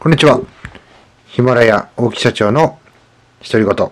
[0.00, 0.40] こんにちは。
[1.26, 2.78] ヒマラヤ大木社長の
[3.42, 3.90] 独り言。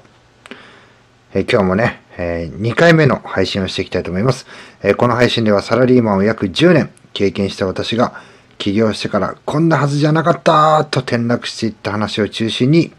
[1.34, 4.46] え今日もね、え2回目の配信をしていきたいと思います、
[4.84, 8.22] えこの配信ではサラリーマンを約10年経験した私が
[8.56, 12.92] 起業してからこんなはずじゃなかったと転落していった話を中心に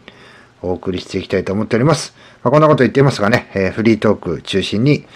[0.60, 2.14] お送りしていきたいと思っております。
[2.42, 5.06] まあ、こんなこと言っていますがね、えフリートーク中心に、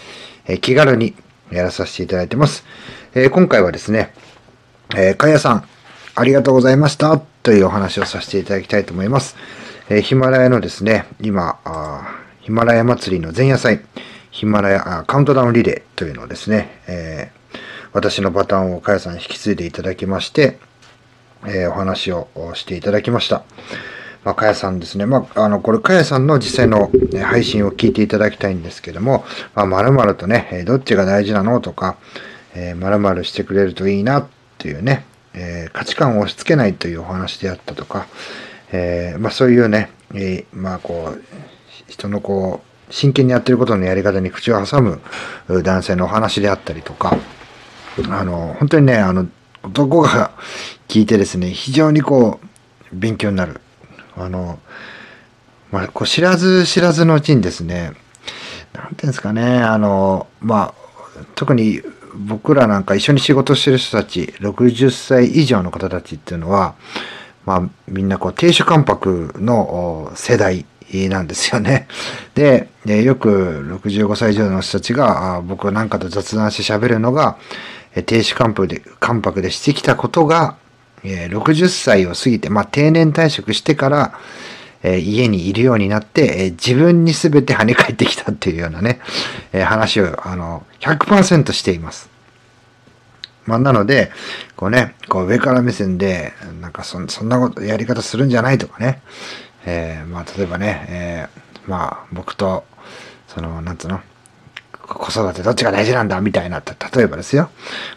[0.46, 1.14] え気軽に
[1.50, 2.64] やらさせていただいてます。
[3.14, 4.14] え今回はですね、
[4.96, 5.68] えー、かやさん、
[6.14, 7.18] ありがとうございました。
[7.42, 9.34] というお話をさせていただきたいと思います。
[9.88, 13.80] えーヒマラヤのですね、今、あヒマラヤ祭りの前夜祭、
[14.30, 17.58] ヒマラヤあカウントダウンリレーというのをですね、えー
[17.94, 20.58] 私のバトンをかやさんに引き継いでいただきまして、
[21.46, 23.44] えーお話をしていただきました。
[24.24, 25.06] まあ、かやさんですね。
[25.06, 26.92] まあ、あの、これ、かやさんの実際の
[27.24, 31.96] 配信を聞いていただきたいんですけども、まあ、まるとね、どっちが大事なのとか、
[32.54, 34.26] えー、まるしてくれるといいなっ
[34.58, 38.06] ていうね、えー価値観を押し付けないというお話であったとか、
[38.72, 41.22] えーまあ、そういうね、えーまあ、こう、
[41.88, 45.00] 人のこう、真剣にやってることのやり方に口を挟む
[45.62, 47.16] 男性のお話であったりとか、
[48.10, 49.26] あの、本当にね、あの、
[49.62, 50.32] 男が
[50.88, 52.46] 聞いてですね、非常にこう、
[52.92, 53.60] 勉強になる。
[54.16, 54.58] あの、
[55.70, 57.92] まあ、こう知らず知らずのうちにですね、
[58.74, 61.82] なんていうんですかね、あの、まあ、特に
[62.14, 66.74] 僕らなんか一緒に仕事してる人たち、60歳以上の方たちっていうのは、
[67.44, 70.64] まあ、みんなこう、亭主関白の世代
[71.08, 71.88] なんですよね。
[72.34, 77.36] で、よく65歳以上の人たちが、僕なんかと雑談して喋るのが、
[77.94, 80.56] え亭主関白で、関白でしてきたことが、
[81.02, 84.18] 60歳を過ぎて、まあ、定年退職してから、
[84.82, 89.00] え家にいるようになって、え自分に全て跳ね返ってきたっていうようなね、
[89.52, 92.10] え話を、あの、100%しています。
[93.46, 94.10] まあ、なので、
[94.56, 99.02] こうね、こう上から目線で、なんかそんそんなこと、やり方するんじゃないとかね、
[99.64, 102.64] えーまあ、例えばね、えーまあ、僕と、
[103.28, 104.00] その、なんつうの、
[104.72, 106.62] 子育てどっちが大事なんだみたいな、
[106.94, 107.50] 例えばですよ。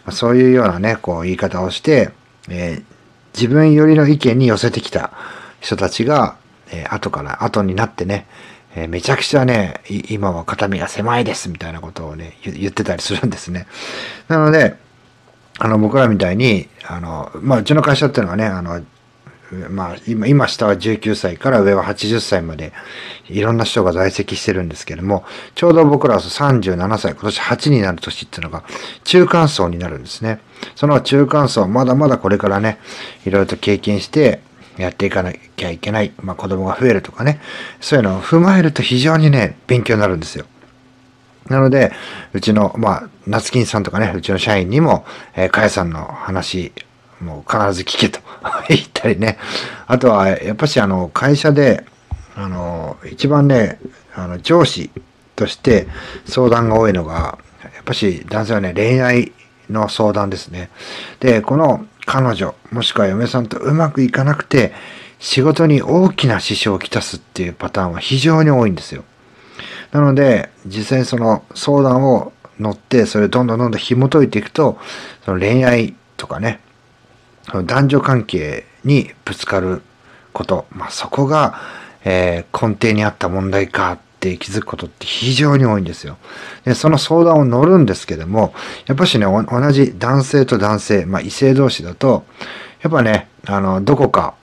[0.04, 2.10] まあそういうようなね、こう言い方をして、
[2.48, 2.96] えー
[3.36, 5.12] 自分よりの意見に寄せてきた
[5.60, 6.36] 人たちが、
[6.72, 8.26] えー後から、後になってね、
[8.74, 13.66] えーめちゃくちゃね、今は肩身が狭いですみたいなことをね、言ってたりするんですね。
[14.28, 14.74] なので、
[15.58, 18.82] あの、僕らみたいに、あの、まあ、うちの会社っていうのはね、あの、
[19.70, 22.72] まあ、今、今下は19歳から上は80歳まで、
[23.28, 25.24] いろんな人が在籍してるんですけれども、
[25.54, 28.64] ちょうど僕らは37歳、今年8になる年っていうのが、
[29.04, 30.40] 中間層になるんですね。
[30.74, 32.78] その中間層、まだまだこれからね、
[33.24, 34.40] いろいろと経験して、
[34.78, 37.40] やっていかなきゃいけない、まあ子供が増えるとかね、
[37.80, 40.46] そういうのを踏まえると非常にね、勉強になるんですよ。
[41.48, 41.92] なので、
[42.32, 45.04] うちの、まあ、夏金さんとかね、うちの社員にも、
[45.34, 46.72] えー、かやさんの話、
[47.20, 48.20] もう必ず聞けと
[48.68, 49.38] 言ったりね。
[49.86, 51.84] あとは、やっぱしあの、会社で、
[52.34, 53.78] あの、一番ね、
[54.14, 54.90] あの、上司
[55.36, 55.86] として
[56.26, 59.32] 相談が多いのが、やっぱし男性はね、恋愛
[59.70, 60.70] の相談ですね。
[61.20, 64.72] で、この彼女、もしくは嫁さんとうまくいかなくて、
[65.18, 69.04] 仕事に大きな支障をきたすっていうパターンは非常に多いんですよ。
[69.90, 74.78] なので、実際にその相談を乗って、それをどんどんどんどん紐解いていくと、
[75.24, 76.60] その恋愛とかね、
[77.64, 79.82] 男女関係にぶつかる
[80.32, 81.60] こと、まあ、そこが、
[82.04, 83.98] えー根底にあった問題かっ
[84.30, 86.18] て気づくことって非常に多いんですよ。
[86.64, 88.54] で、その相談を乗るんですけども、
[88.86, 92.24] やっぱしね、同じ男性と男性、まあ、異性同士だと、
[92.82, 94.34] やっぱね、あの、どこか、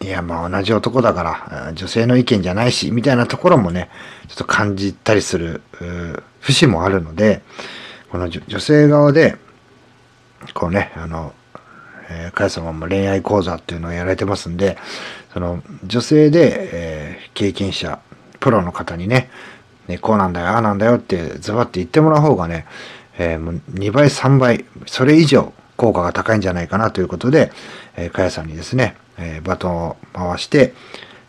[0.00, 3.90] いや、まあ同じ男だから、女性の意見じゃないし、みたいなところもね、
[4.28, 5.62] ちょっと感じたりする、
[6.40, 7.42] 節もあるので、
[8.10, 9.36] この女女性側で、
[10.54, 11.34] こうね、あの、
[12.08, 14.78] えー、かや様も恋愛講座っていうのをやられてますんで、
[15.32, 18.00] その、女性で、えー経験者、
[18.40, 19.30] プロの方にね、
[19.88, 22.66] ね、こうなんだよ、ああなんだよって、ズバッて言ってもらう方がね、
[23.18, 27.52] えーもう2倍、3倍、それ以上効果が高いんじゃないかなということで、
[27.96, 30.74] えー、かやさんにですね、えーバトンを回して、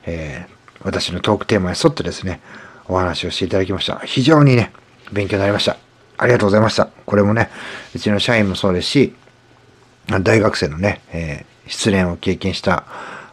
[0.06, 2.42] えー私のトークテーマに沿ってですね、
[2.88, 4.00] お話をしていただきました。
[4.00, 4.72] 非常にね、
[5.12, 5.78] 勉強になりました。
[6.18, 6.90] ありがとうございました。
[7.06, 7.50] これもね、
[7.94, 9.16] うちの社員もそうですし、
[10.22, 12.84] 大学生のね、え失恋を経験した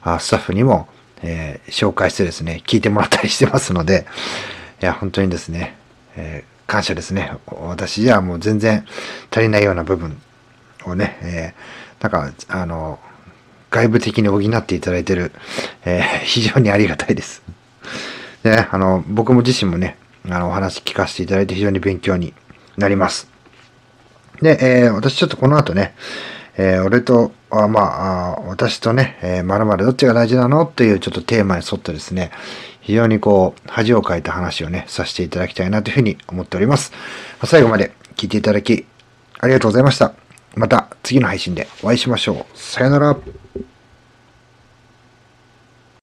[0.02, 0.88] あスタッフにも、
[1.22, 4.06] えー紹介してですね、聞いてもらったりしてますので、
[4.82, 5.76] いや、本当にですね、
[6.16, 7.32] えー感謝ですね。
[7.46, 8.84] 私じゃもう全然
[9.30, 10.20] 足りないような部分
[10.84, 12.98] をね、えーなんか、あの、
[13.70, 15.32] 外部的に補っていただいてる、
[15.84, 17.42] えー非常にありがたいです。
[18.42, 19.96] でね、あの、僕も自身もね、
[20.28, 22.34] あの、お話聞かせていただいて非常に勉強に
[22.76, 23.28] なります。
[24.42, 25.94] で、えー私ちょっとこの後ね、
[26.56, 32.30] えー俺とあまあ、私とね、えー、〇〇どっちが大事なのというちょっとテーマに沿ってですね、
[32.80, 36.92] 非常にこう、恥をかいた話をね、させていただきたいなというふうに思っております。
[37.44, 38.86] 最後まで聞いていただき、
[39.38, 40.12] ありがとうございました。
[40.56, 42.58] また次の配信でお会いしましょう。
[42.58, 43.16] さよなら。